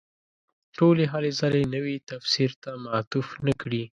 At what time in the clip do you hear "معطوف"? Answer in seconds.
2.85-3.27